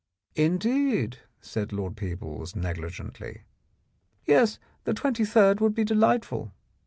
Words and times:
"Indeed," 0.33 1.19
said 1.41 1.71
Lord 1.71 1.95
Peebles 1.95 2.55
negligently. 2.55 3.43
"Yes, 4.25 4.57
the 4.83 4.95
23rd 4.95 5.61
would 5.61 5.75
be 5.75 5.83
delightful. 5.83 6.51